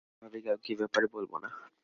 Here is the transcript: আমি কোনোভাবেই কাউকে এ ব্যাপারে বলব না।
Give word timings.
আমি 0.03 0.09
কোনোভাবেই 0.11 0.43
কাউকে 0.47 0.69
এ 0.73 0.79
ব্যাপারে 0.81 1.07
বলব 1.15 1.31
না। 1.43 1.49